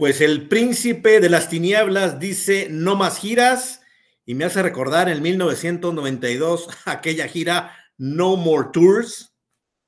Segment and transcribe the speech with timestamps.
[0.00, 3.82] Pues el príncipe de las tinieblas dice no más giras
[4.24, 9.34] y me hace recordar en 1992 aquella gira No More Tours.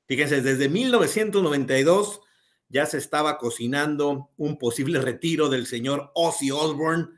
[0.07, 2.21] Fíjense, desde 1992
[2.69, 7.09] ya se estaba cocinando un posible retiro del señor Ozzy Osbourne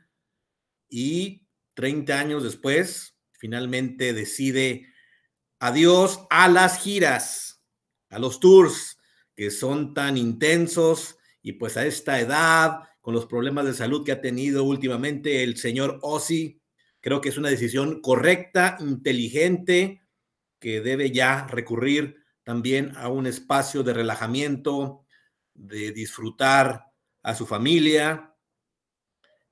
[0.87, 4.87] y 30 años después finalmente decide
[5.59, 7.61] adiós a las giras,
[8.09, 8.97] a los tours
[9.35, 14.11] que son tan intensos y pues a esta edad, con los problemas de salud que
[14.11, 16.59] ha tenido últimamente el señor Ozzy,
[17.01, 20.01] creo que es una decisión correcta, inteligente,
[20.57, 25.05] que debe ya recurrir también a un espacio de relajamiento,
[25.53, 26.87] de disfrutar
[27.21, 28.33] a su familia.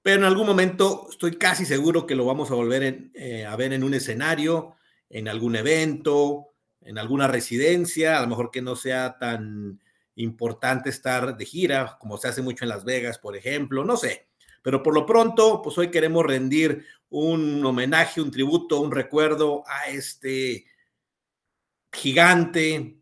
[0.01, 3.71] Pero en algún momento estoy casi seguro que lo vamos a volver eh, a ver
[3.71, 4.77] en un escenario,
[5.11, 9.79] en algún evento, en alguna residencia, a lo mejor que no sea tan
[10.15, 14.27] importante estar de gira, como se hace mucho en Las Vegas, por ejemplo, no sé.
[14.61, 19.89] Pero por lo pronto, pues hoy queremos rendir un homenaje, un tributo, un recuerdo a
[19.89, 20.65] este
[21.91, 22.97] gigante,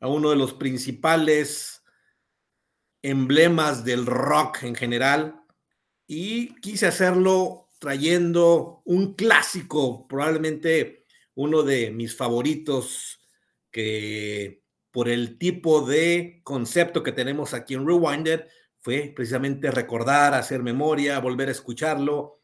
[0.00, 1.82] a uno de los principales
[3.02, 5.42] emblemas del rock en general.
[6.06, 13.20] Y quise hacerlo trayendo un clásico, probablemente uno de mis favoritos
[13.70, 20.62] que por el tipo de concepto que tenemos aquí en Rewinder, fue precisamente recordar, hacer
[20.62, 22.40] memoria, volver a escucharlo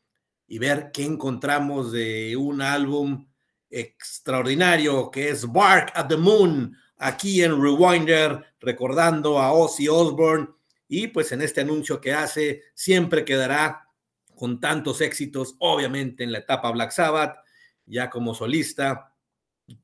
[0.47, 3.27] y ver qué encontramos de un álbum
[3.71, 10.49] extraordinario que es Bark at the Moon, aquí en Rewinder, recordando a Ozzy Osbourne.
[10.89, 13.89] Y pues en este anuncio que hace siempre quedará
[14.37, 17.39] con tantos éxitos, obviamente en la etapa Black Sabbath,
[17.87, 19.15] ya como solista,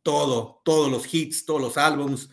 [0.03, 2.31] todo, todos los hits, todos los álbums,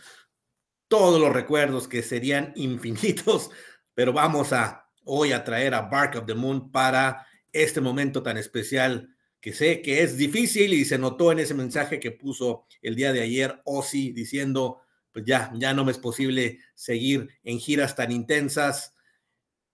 [0.89, 3.51] todos los recuerdos que serían infinitos,
[3.93, 8.37] pero vamos a hoy a traer a Bark of the Moon para este momento tan
[8.37, 12.95] especial que sé que es difícil y se notó en ese mensaje que puso el
[12.95, 14.81] día de ayer Ozzy diciendo,
[15.13, 18.93] pues ya, ya no me es posible seguir en giras tan intensas,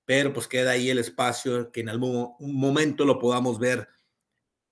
[0.06, 3.88] pero pues queda ahí el espacio que en algún momento lo podamos ver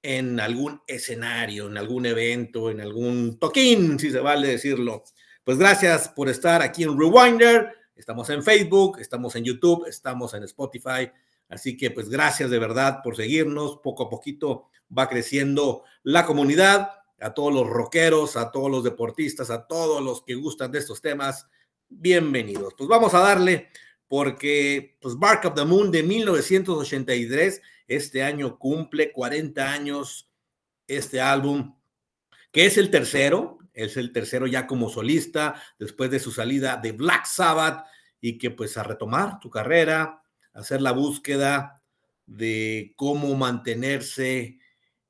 [0.04, 5.04] en algún escenario, en algún evento, en algún toquín, si se vale decirlo.
[5.44, 7.76] Pues gracias por estar aquí en Rewinder.
[7.98, 11.12] Estamos en Facebook, estamos en YouTube, estamos en Spotify.
[11.50, 13.78] Así que pues gracias de verdad por seguirnos.
[13.84, 16.92] Poco a poquito va creciendo la comunidad.
[17.20, 21.02] A todos los rockeros, a todos los deportistas, a todos los que gustan de estos
[21.02, 21.48] temas,
[21.90, 22.74] bienvenidos.
[22.78, 23.68] Pues vamos a darle
[24.08, 30.30] porque pues Bark of the Moon de 1983, este año cumple 40 años
[30.88, 31.75] este álbum,
[32.52, 36.91] que es el tercero, es el tercero ya como solista después de su salida de
[36.91, 37.85] Black Sabbath
[38.22, 40.22] y que pues a retomar tu carrera,
[40.53, 41.81] hacer la búsqueda
[42.25, 44.59] de cómo mantenerse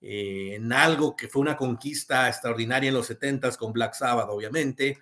[0.01, 4.99] eh, en algo que fue una conquista extraordinaria en los 70 con Black Sabbath, obviamente,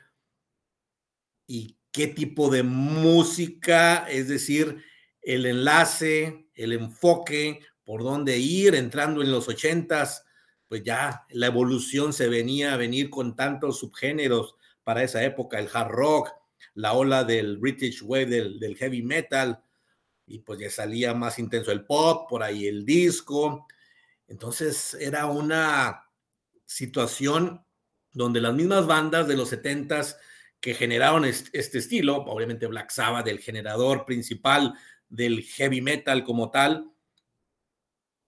[1.48, 4.84] y qué tipo de música, es decir,
[5.22, 10.22] el enlace, el enfoque, por dónde ir, entrando en los 80s
[10.72, 14.56] pues ya la evolución se venía a venir con tantos subgéneros
[14.86, 16.30] para esa época, el hard rock,
[16.76, 19.66] la ola del British wave, del, heavy metal,
[20.26, 23.68] y pues ya salía más intenso el pop, por ahí el disco.
[24.30, 26.06] Entonces era una
[26.66, 27.66] situación
[28.14, 30.16] donde las mismas bandas de los 70s
[30.62, 34.74] que generaron este estilo, obviamente Black Sabbath, el generador principal
[35.10, 36.94] del heavy metal como tal,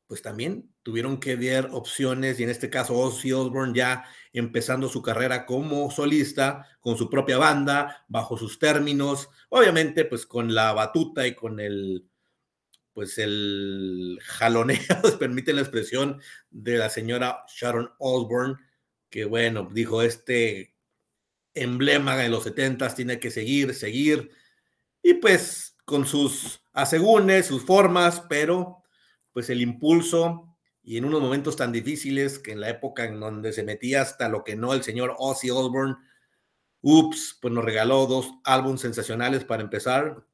[0.07, 5.01] pues también tuvieron que ver opciones y en este caso Ozzy Osbourne ya empezando su
[5.01, 11.25] carrera como solista con su propia banda bajo sus términos, obviamente pues con la batuta
[11.25, 12.05] y con el
[12.93, 14.79] pues el jaloneo,
[15.19, 16.21] permite la expresión
[16.51, 18.55] de la señora Sharon Osbourne,
[19.09, 20.75] que bueno, dijo este
[21.55, 24.29] emblema de los setentas tiene que seguir, seguir,
[25.01, 28.83] y pues con sus asegúnes, sus formas, pero
[29.31, 30.52] pues el impulso
[30.83, 34.27] y en unos momentos tan difíciles que en la época en donde se metía hasta
[34.27, 35.95] lo que no el señor Ozzy Osbourne,
[36.81, 40.25] ups, pues nos regaló dos álbumes sensacionales para empezar,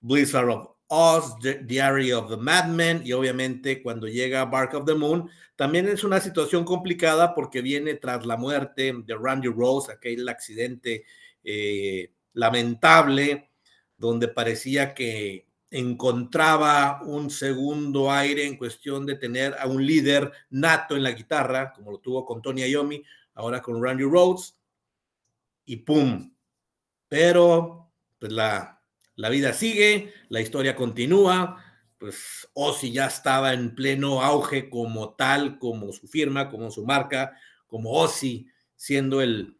[0.00, 5.28] Blizzard of Oz, Diary of the Madman y obviamente cuando llega Bark of the Moon,
[5.56, 11.04] también es una situación complicada porque viene tras la muerte de Randy Rose, aquel accidente
[11.42, 13.50] eh, lamentable
[13.96, 15.46] donde parecía que
[15.78, 21.72] encontraba un segundo aire en cuestión de tener a un líder nato en la guitarra,
[21.72, 23.02] como lo tuvo con Tony Iommi,
[23.34, 24.56] ahora con Randy Rhodes,
[25.64, 26.34] y ¡pum!
[27.08, 28.74] Pero pues la
[29.16, 31.62] la vida sigue, la historia continúa,
[31.98, 37.38] pues Ozzy ya estaba en pleno auge como tal, como su firma, como su marca,
[37.66, 39.56] como Ozzy, siendo el,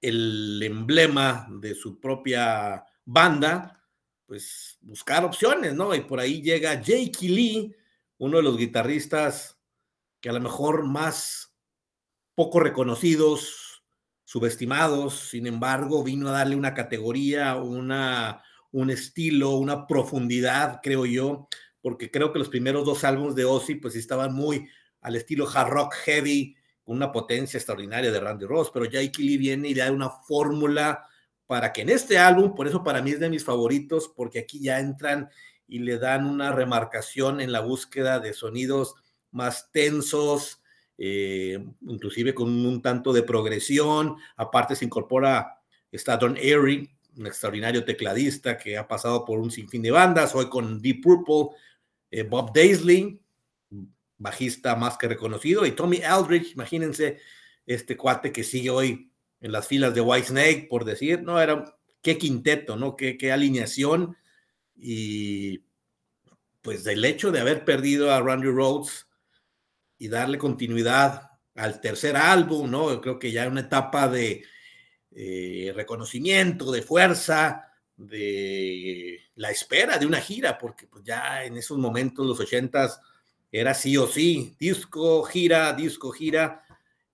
[0.00, 3.83] el emblema de su propia banda,
[4.26, 5.94] pues buscar opciones, ¿no?
[5.94, 7.74] Y por ahí llega Jake Lee,
[8.18, 9.58] uno de los guitarristas
[10.20, 11.54] que a lo mejor más
[12.34, 13.82] poco reconocidos,
[14.24, 18.42] subestimados, sin embargo, vino a darle una categoría, una,
[18.72, 21.48] un estilo, una profundidad, creo yo,
[21.80, 24.68] porque creo que los primeros dos álbumes de Ozzy pues estaban muy
[25.00, 29.38] al estilo hard rock heavy, con una potencia extraordinaria de Randy Ross, pero Jake Lee
[29.38, 31.06] viene y da una fórmula
[31.46, 34.60] para que en este álbum, por eso para mí es de mis favoritos, porque aquí
[34.60, 35.28] ya entran
[35.66, 38.94] y le dan una remarcación en la búsqueda de sonidos
[39.30, 40.62] más tensos,
[40.96, 44.16] eh, inclusive con un tanto de progresión.
[44.36, 45.60] Aparte se incorpora
[45.90, 50.48] está Don Airy, un extraordinario tecladista que ha pasado por un sinfín de bandas, hoy
[50.48, 51.56] con Deep Purple,
[52.10, 53.20] eh, Bob Daisley,
[54.18, 57.20] bajista más que reconocido, y Tommy Aldrich, imagínense
[57.66, 59.12] este cuate que sigue hoy
[59.44, 62.96] en las filas de Whitesnake, por decir, no, era qué quinteto, ¿no?
[62.96, 64.16] Qué, qué alineación,
[64.74, 65.66] y
[66.62, 69.06] pues del hecho de haber perdido a Randy Rhodes
[69.98, 72.98] y darle continuidad al tercer álbum, ¿no?
[73.02, 74.44] Creo que ya una etapa de
[75.10, 81.76] eh, reconocimiento, de fuerza, de la espera de una gira, porque pues ya en esos
[81.76, 82.98] momentos, los ochentas,
[83.52, 86.64] era sí o sí, disco, gira, disco, gira,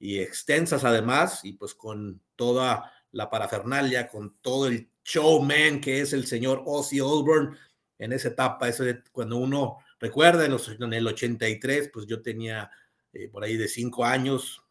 [0.01, 6.13] y extensas además, y pues con toda la parafernalia, con todo el showman que es
[6.13, 7.57] el señor Ozzy Osbourne
[7.99, 8.83] en esa etapa, eso
[9.13, 12.71] cuando uno recuerda en, los, en, el 83, pues yo tenía
[13.13, 14.63] eh, por ahí de cinco años,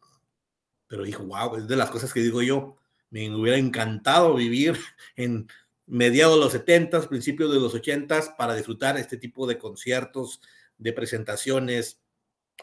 [0.88, 2.76] pero dijo, wow, es de las cosas que digo yo,
[3.10, 4.76] me hubiera encantado vivir
[5.16, 5.48] en
[5.86, 10.40] mediados de los 70, principios de los 80 para disfrutar este tipo de conciertos,
[10.76, 12.00] de presentaciones,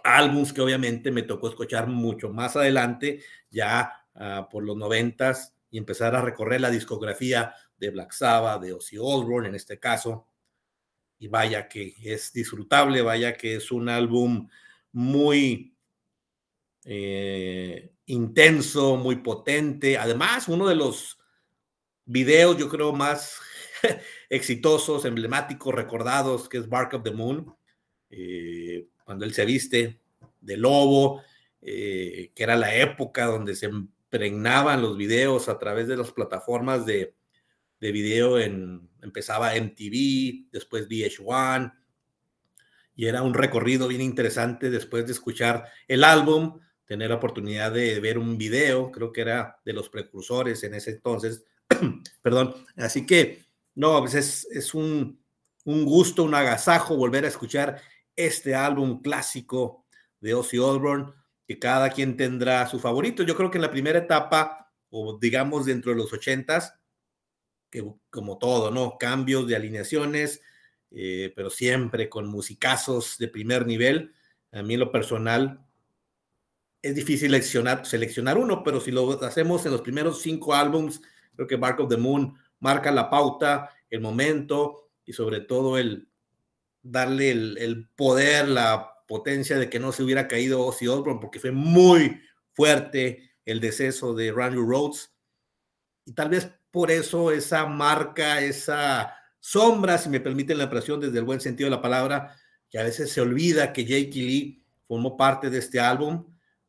[0.03, 5.33] álbums que obviamente me tocó escuchar mucho más adelante, ya uh, por los 90
[5.71, 10.27] y empezar a recorrer la discografía de Black Sabbath, de Ozzy Osbourne en este caso.
[11.19, 14.47] Y vaya que es disfrutable, vaya que es un álbum
[14.91, 15.75] muy
[16.85, 19.97] eh, intenso, muy potente.
[19.97, 21.17] Además, uno de los
[22.05, 23.39] videos, yo creo, más
[24.29, 27.53] exitosos, emblemáticos, recordados, que es Bark of the Moon,
[28.09, 30.01] eh, cuando él se viste
[30.41, 31.21] de lobo,
[31.61, 36.85] eh, que era la época donde se impregnaban los videos a través de las plataformas
[36.85, 37.15] de,
[37.79, 41.73] de video, en, empezaba MTV, después VH1,
[42.95, 48.01] y era un recorrido bien interesante después de escuchar el álbum, tener la oportunidad de
[48.01, 51.45] ver un video, creo que era de los precursores en ese entonces,
[52.21, 55.17] perdón, así que no, pues es, es un,
[55.63, 57.79] un, gusto, un agasajo volver a escuchar
[58.17, 59.85] este álbum clásico
[60.19, 61.13] de Ozzy Osbourne,
[61.47, 63.23] que cada quien tendrá su favorito.
[63.23, 66.73] Yo creo que en la primera etapa, o digamos dentro de los ochentas,
[67.69, 68.97] que como todo, ¿no?
[68.97, 70.41] Cambios de alineaciones,
[70.91, 74.13] eh, pero siempre con musicazos de primer nivel.
[74.51, 75.65] A mí en lo personal
[76.81, 81.01] es difícil seleccionar, seleccionar uno, pero si lo hacemos en los primeros cinco álbums,
[81.35, 86.06] creo que Bark of the Moon marca la pauta, el momento y sobre todo el
[86.81, 91.51] darle el, poder, la potencia de que no se hubiera caído Ozzy Osbourne, porque fue
[91.51, 92.21] muy
[92.53, 95.13] fuerte el deceso de Randy Rhodes.
[96.05, 101.19] Y tal vez por eso esa marca, esa sombra, si me permiten la expresión desde
[101.19, 102.35] el buen sentido de la palabra,
[102.69, 106.25] que a veces se olvida que Jake Lee formó parte de este álbum,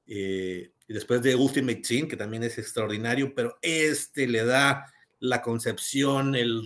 [0.06, 4.86] eh, y después de Ultimate Team, que también es extraordinario, pero este le da
[5.20, 6.64] la concepción, el,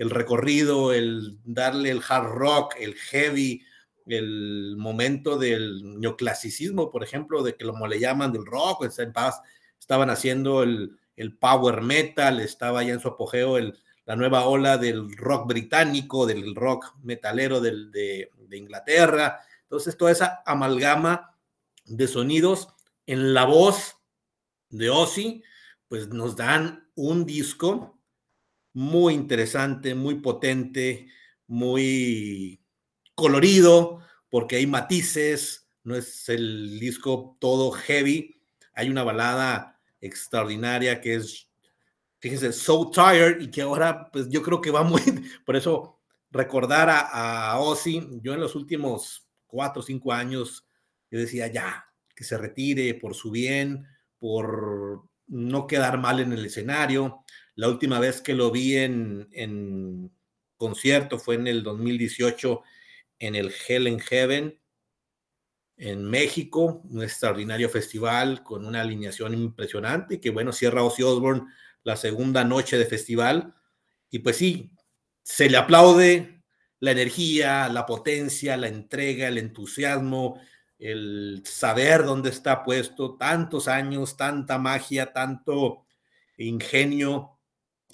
[0.00, 3.62] el recorrido, el darle el hard rock, el heavy,
[4.06, 9.42] el momento del neoclasicismo, por ejemplo, de que como le llaman del rock, en paz,
[9.78, 14.78] estaban haciendo el, el, power metal, estaba ya en su apogeo el, la nueva ola
[14.78, 19.40] del rock británico, del rock metalero del, de, de Inglaterra.
[19.64, 21.36] Entonces, toda esa amalgama
[21.84, 22.68] de sonidos
[23.04, 23.98] en la voz
[24.70, 25.42] de Ozzy,
[25.88, 27.99] pues nos dan un disco
[28.72, 31.08] muy interesante, muy potente,
[31.46, 32.60] muy
[33.14, 38.40] colorido, porque hay matices, no es el disco todo heavy,
[38.74, 41.48] hay una balada extraordinaria que es,
[42.18, 45.02] fíjense, So Tired y que ahora pues yo creo que va muy,
[45.44, 46.00] por eso
[46.30, 50.66] recordar a, a Ozzy, yo en los últimos cuatro o cinco años
[51.10, 53.86] yo decía, ya, que se retire por su bien,
[54.18, 57.24] por no quedar mal en el escenario.
[57.56, 60.10] La última vez que lo vi en, en
[60.56, 62.62] concierto fue en el 2018
[63.18, 64.60] en el Hell in Heaven
[65.76, 71.46] en México, un extraordinario festival con una alineación impresionante que bueno, cierra Ozzy Osbourne
[71.82, 73.54] la segunda noche de festival.
[74.10, 74.70] Y pues sí,
[75.22, 76.42] se le aplaude
[76.80, 80.40] la energía, la potencia, la entrega, el entusiasmo,
[80.78, 85.86] el saber dónde está puesto, tantos años, tanta magia, tanto
[86.36, 87.39] ingenio,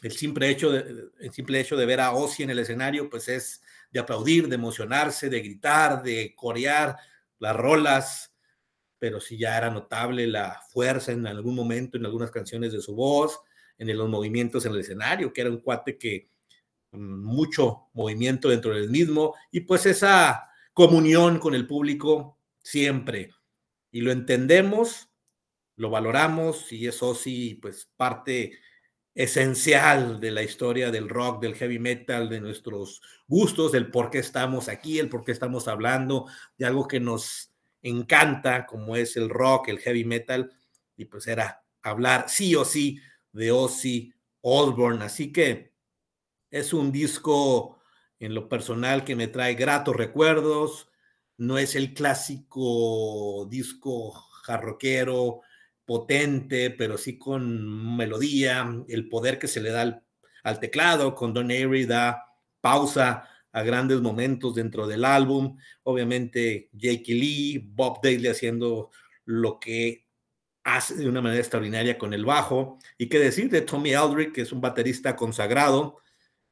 [0.06, 3.28] el simple hecho de, el simple hecho de ver a Ozzy en el escenario, pues
[3.28, 3.60] es
[3.90, 6.96] de aplaudir, de emocionarse, de gritar, de corear
[7.40, 8.32] las rolas,
[9.00, 12.94] pero sí ya era notable la fuerza en algún momento, en algunas canciones de su
[12.94, 13.40] voz,
[13.78, 16.30] en los movimientos en el escenario, que era un cuate que
[16.92, 23.32] mucho movimiento dentro del mismo, y pues esa comunión con el público siempre.
[23.90, 25.10] Y lo entendemos,
[25.74, 28.52] lo valoramos, y eso sí, pues parte
[29.16, 34.18] esencial de la historia del rock, del heavy metal, de nuestros gustos, del por qué
[34.18, 36.26] estamos aquí, el por qué estamos hablando
[36.58, 37.50] de algo que nos
[37.82, 40.52] encanta, como es el rock, el heavy metal,
[40.98, 43.00] y pues era hablar sí o sí
[43.32, 45.02] de Ozzy Osbourne.
[45.02, 45.72] Así que
[46.50, 47.78] es un disco
[48.20, 50.90] en lo personal que me trae gratos recuerdos,
[51.38, 55.40] no es el clásico disco jarroquero,
[55.86, 60.02] potente, pero sí con melodía, el poder que se le da
[60.42, 62.24] al, teclado, con Don Avery da
[62.60, 65.56] pausa a grandes momentos dentro del álbum.
[65.84, 68.90] Obviamente, Jake Lee, Bob Daly haciendo
[69.24, 70.06] lo que
[70.64, 72.78] hace de una manera extraordinaria con el bajo.
[72.98, 75.98] Y qué decir de Tommy Aldrich, que es un baterista consagrado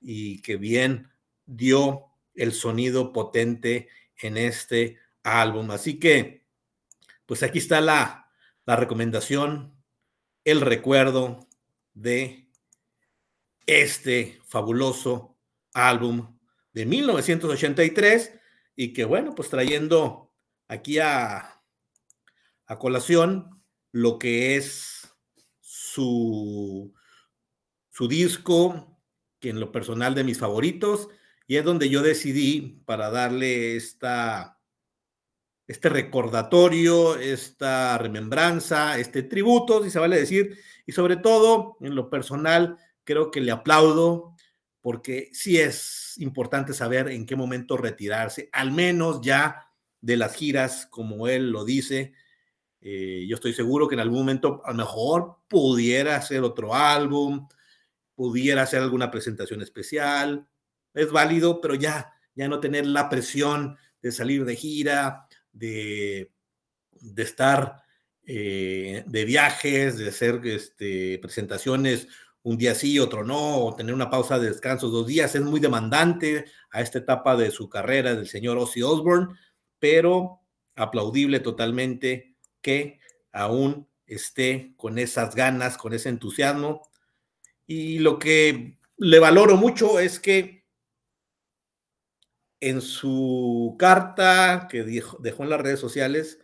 [0.00, 1.08] y que bien
[1.44, 3.88] dio el sonido potente
[4.22, 5.70] en este álbum.
[5.72, 6.44] Así que,
[7.26, 8.24] pues aquí está la,
[8.66, 9.75] la recomendación,
[10.44, 11.47] el recuerdo
[11.92, 12.50] de
[13.66, 15.38] este fabuloso
[15.73, 16.38] álbum
[16.73, 18.33] de 1983
[18.76, 20.33] y que bueno, pues trayendo
[20.68, 21.62] aquí a,
[22.66, 23.50] a colación
[23.92, 25.14] lo que es
[25.61, 26.92] su,
[27.90, 29.00] su disco,
[29.38, 31.09] que en lo personal de mis favoritos,
[31.47, 34.53] y es donde yo decidí para darle esta
[35.66, 42.11] este recordatorio, esta remembranza, este tributo, si se vale decir, y sobre todo, en lo
[42.11, 44.35] personal, creo que le aplaudo
[44.85, 49.66] porque sí es importante saber en qué momento retirarse, al menos ya
[50.02, 52.12] de las giras, como él lo dice.
[52.83, 57.49] Eh, yo estoy seguro que en algún momento a lo mejor pudiera hacer otro álbum,
[58.14, 60.47] pudiera hacer alguna presentación especial.
[60.92, 65.24] Es válido, pero ya, ya no tener la presión de salir de gira,
[65.54, 66.30] de,
[67.16, 67.82] estar
[68.26, 72.08] eh, de viajes, de hacer este, presentaciones
[72.44, 75.34] un día sí, otro no, o tener una pausa de descanso dos días.
[75.34, 79.34] Es muy demandante a esta etapa de su carrera del señor Ozzy Osbourne,
[79.78, 80.40] pero
[80.76, 83.00] aplaudible totalmente que
[83.32, 86.82] aún esté con esas ganas, con ese entusiasmo.
[87.66, 90.53] Y lo que le valoro mucho es que
[92.68, 96.38] en su carta que dejó en las redes sociales,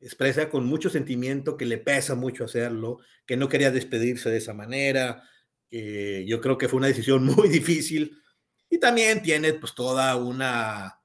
[0.00, 4.54] expresa con mucho sentimiento que le pesa mucho hacerlo, que no quería despedirse de esa
[4.54, 5.22] manera,
[5.70, 8.20] que yo creo que fue una decisión muy difícil
[8.68, 11.00] y también tiene pues toda una,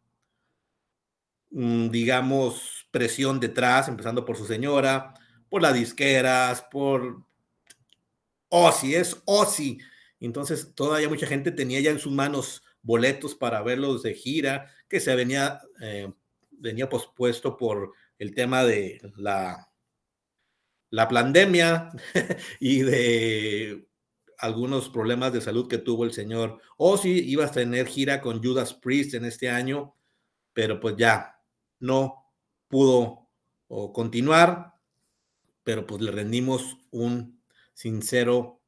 [1.52, 5.14] mm, digamos, presión detrás, empezando por su señora,
[5.50, 7.26] por las disqueras, por
[8.50, 9.80] Ozzy, es Ozzy.
[10.20, 15.00] Entonces todavía mucha gente tenía ya en sus manos boletos para verlos de gira, que
[15.00, 16.14] se venía, eh,
[16.52, 19.72] venía pospuesto por el tema de la,
[20.92, 21.90] la pandemia
[22.60, 23.88] y de
[24.38, 26.62] algunos problemas de salud que tuvo el señor.
[26.78, 29.96] O si iba a tener gira con Judas Priest en este año,
[30.54, 31.42] pero pues ya
[31.80, 32.32] no
[32.68, 33.28] pudo
[33.94, 34.76] continuar,
[35.64, 37.42] pero pues le rendimos un
[37.74, 38.62] sincero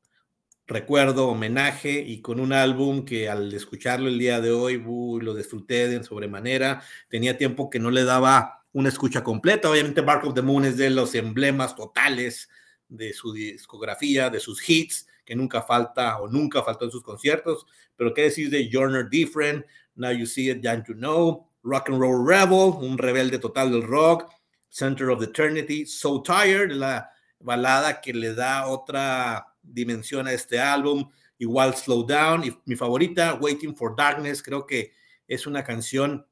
[0.67, 4.77] recuerdo, homenaje y con un álbum que al escucharlo el día de hoy
[5.21, 6.83] lo disfruté de sobremanera.
[7.07, 9.69] Tenía tiempo que no le daba una escucha completa.
[9.71, 12.49] Obviamente Bark of the Moon es de los emblemas totales
[12.89, 17.65] de su discografía, de sus hits, que nunca falta o nunca faltó en sus conciertos.
[17.95, 21.99] Pero qué decir de Journey Different, Now You See It, Don't You Know, Rock and
[21.99, 24.29] Roll Rebel, un rebelde total del rock,
[24.69, 27.09] Center of Eternity, So Tired, la
[27.39, 31.09] balada que le da otra dimensión a este álbum.
[31.37, 34.93] Igual Slow Down y mi favorita, Waiting for Darkness, creo que
[35.27, 36.25] es una canción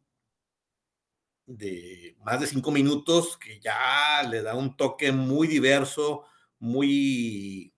[1.45, 6.25] de más de cinco minutos que ya le da un toque muy diverso,
[6.59, 7.71] muy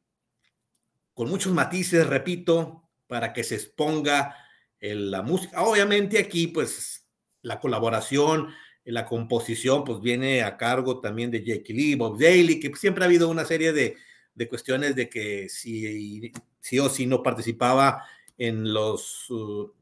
[1.13, 4.35] con muchos matices, repito, para que se exponga
[4.79, 5.63] la música.
[5.63, 7.09] Obviamente aquí, pues,
[7.41, 8.53] la colaboración,
[8.85, 13.07] la composición, pues viene a cargo también de Jake Lee, Bob Daly, que siempre ha
[13.07, 13.97] habido una serie de,
[14.37, 18.05] de cuestiones de que si sí o si no participaba
[18.37, 19.73] en los uh,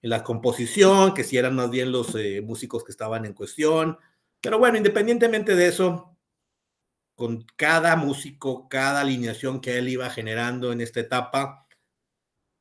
[0.00, 3.98] en la composición, que si eran más bien los eh, músicos que estaban en cuestión.
[4.40, 6.16] Pero bueno, independientemente de eso,
[7.16, 11.66] con cada músico, cada alineación que él iba generando en esta etapa,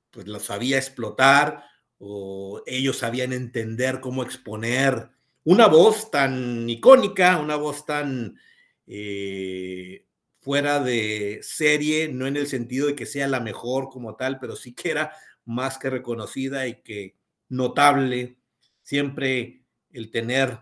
[0.09, 1.63] pues lo sabía explotar
[1.99, 5.11] o ellos sabían entender cómo exponer
[5.43, 8.39] una voz tan icónica, una voz tan
[8.87, 10.04] eh,
[10.45, 14.55] fuera de serie, no en el sentido de que sea la mejor como tal, pero
[14.55, 15.11] sí que era
[15.43, 17.17] más que reconocida y que
[17.49, 18.37] notable
[18.83, 20.59] siempre el tener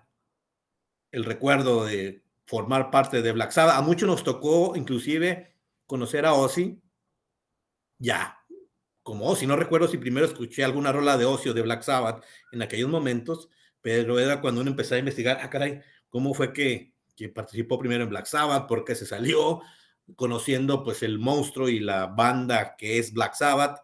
[1.11, 3.75] el recuerdo de formar parte de Black Sabbath.
[3.75, 5.53] A muchos nos tocó inclusive
[5.85, 6.81] conocer a Ozzy,
[7.97, 8.39] ya,
[9.01, 12.23] como Ozzy, no recuerdo si primero escuché alguna rola de Ozzy o de Black Sabbath
[12.53, 13.49] en aquellos momentos,
[13.81, 18.03] pero era cuando uno empezó a investigar, ah, caray, ¿cómo fue que, que participó primero
[18.03, 18.67] en Black Sabbath?
[18.67, 19.61] ¿Por qué se salió?
[20.15, 23.79] Conociendo pues el monstruo y la banda que es Black Sabbath.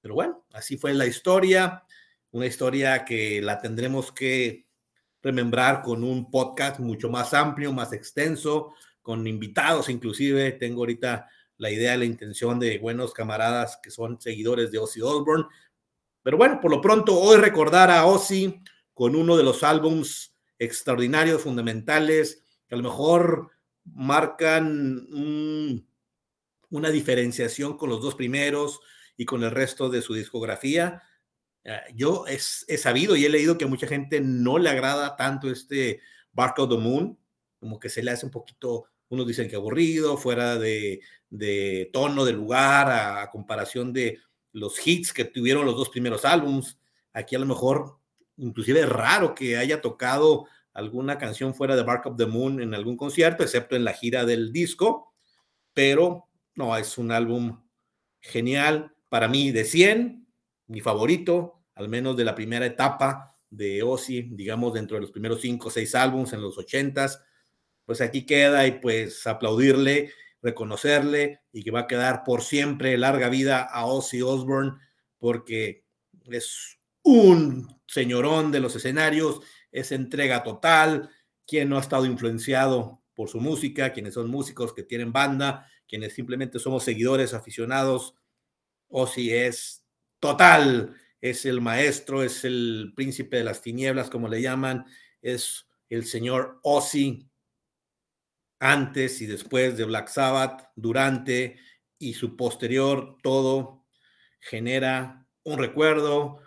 [0.00, 1.84] Pero bueno, así fue la historia,
[2.30, 4.66] una historia que la tendremos que
[5.22, 10.52] remembrar con un podcast mucho más amplio, más extenso, con invitados inclusive.
[10.52, 11.28] Tengo ahorita
[11.58, 15.46] la idea, la intención de buenos camaradas que son seguidores de Ozzy Osbourne.
[16.22, 18.62] Pero bueno, por lo pronto hoy recordar a Ozzy
[18.94, 22.41] con uno de los álbums extraordinarios, fundamentales,
[22.72, 23.50] que a lo mejor
[23.84, 25.06] marcan
[26.70, 28.80] una diferenciación con los dos primeros
[29.14, 31.02] y con el resto de su discografía.
[31.66, 32.38] Ah, yo he,
[32.78, 36.00] sabido y he leído que a mucha gente no le agrada tanto este
[36.32, 37.18] Bark of the Moon,
[37.60, 41.02] como que se le hace un poquito, unos dicen que aburrido, fuera de,
[41.92, 44.18] tono, de lugar, a, a, comparación de
[44.52, 46.78] los hits que tuvieron los dos primeros álbums.
[47.12, 47.98] Aquí a lo mejor,
[48.38, 52.74] inclusive es raro que haya tocado alguna canción fuera de Bark of the Moon en
[52.74, 55.12] algún concierto, excepto en la gira del disco,
[55.74, 57.62] pero no, es un álbum
[58.20, 60.26] genial, para mí de 100,
[60.68, 65.40] mi favorito, al menos de la primera etapa de Ozzy, digamos, dentro de los primeros
[65.40, 67.22] cinco o seis álbumes en los ochentas,
[67.84, 73.28] pues aquí queda y pues aplaudirle, reconocerle y que va a quedar por siempre larga
[73.28, 74.72] vida a Ozzy Osbourne
[75.18, 75.84] porque
[76.30, 79.40] es un señorón de los escenarios,
[79.72, 81.10] es entrega total,
[81.46, 86.14] quien no ha estado influenciado por su música, quienes son músicos que tienen banda, quienes
[86.14, 88.14] simplemente somos seguidores aficionados,
[88.88, 89.84] Ozzy es
[90.20, 94.84] total es el maestro, es el príncipe de las tinieblas, como le llaman,
[95.22, 97.30] es el señor Ozzy
[98.58, 101.58] antes y después de Black Sabbath, durante
[101.98, 103.86] y su posterior, todo
[104.40, 106.40] genera un recuerdo,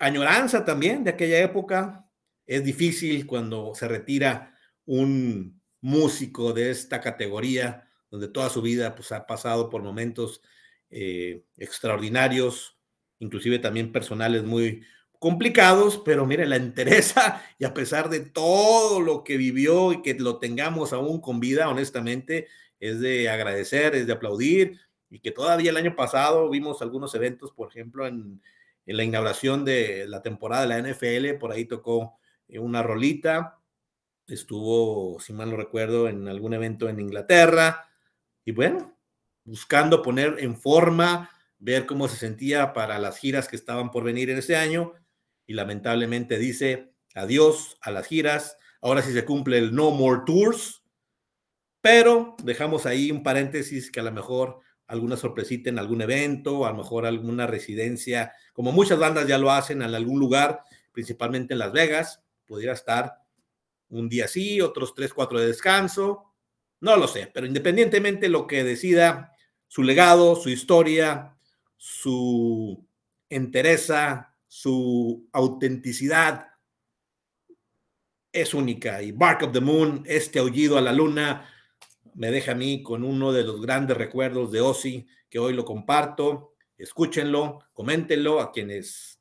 [0.00, 2.07] añoranza también de aquella época.
[2.48, 4.56] Es difícil cuando se retira
[4.86, 10.40] un músico de esta categoría, donde toda su vida pues, ha pasado por momentos
[10.88, 12.78] eh, extraordinarios,
[13.18, 14.82] inclusive también personales muy
[15.18, 20.14] complicados, pero mire, la interesa y a pesar de todo lo que vivió y que
[20.14, 22.48] lo tengamos aún con vida, honestamente,
[22.80, 24.80] es de agradecer, es de aplaudir
[25.10, 28.40] y que todavía el año pasado vimos algunos eventos, por ejemplo, en,
[28.86, 33.58] en la inauguración de la temporada de la NFL, por ahí tocó una rolita,
[34.26, 37.90] estuvo, si mal no recuerdo, en algún evento en Inglaterra
[38.44, 38.96] y bueno,
[39.44, 44.30] buscando poner en forma ver cómo se sentía para las giras que estaban por venir
[44.30, 44.94] en ese año
[45.46, 48.56] y lamentablemente dice adiós a las giras.
[48.80, 50.82] Ahora sí se cumple el No More Tours,
[51.80, 56.70] pero dejamos ahí un paréntesis que a lo mejor alguna sorpresita en algún evento, a
[56.70, 61.58] lo mejor alguna residencia, como muchas bandas ya lo hacen en algún lugar, principalmente en
[61.58, 63.12] Las Vegas, pudiera estar
[63.90, 66.34] un día así, otros tres, cuatro de descanso,
[66.80, 69.32] no lo sé, pero independientemente lo que decida
[69.66, 71.36] su legado, su historia,
[71.76, 72.86] su
[73.28, 76.48] entereza, su autenticidad
[78.32, 79.02] es única.
[79.02, 81.48] Y Bark of the Moon, este aullido a la luna,
[82.14, 85.64] me deja a mí con uno de los grandes recuerdos de Ozzy, que hoy lo
[85.64, 86.54] comparto.
[86.76, 89.17] Escúchenlo, coméntenlo a quienes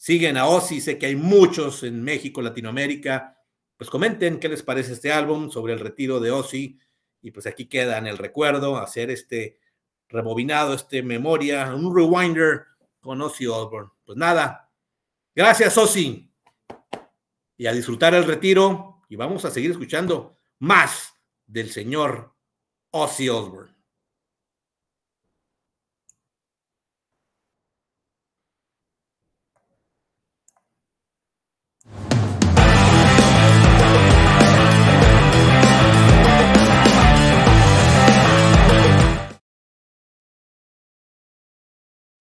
[0.00, 0.80] siguen a Ozzy.
[0.80, 3.36] Sé que hay muchos en México, Latinoamérica.
[3.76, 6.78] Pues comenten qué les parece este álbum sobre el retiro de Ozzy.
[7.20, 9.60] Y pues aquí queda en el recuerdo hacer este
[10.08, 12.64] rebobinado, este memoria, un rewinder
[12.98, 13.90] con Ozzy Osbourne.
[14.04, 14.72] Pues nada,
[15.34, 16.32] gracias Ozzy.
[17.58, 21.12] Y a disfrutar el retiro y vamos a seguir escuchando más
[21.46, 22.34] del señor
[22.90, 23.79] Ozzy Osbourne.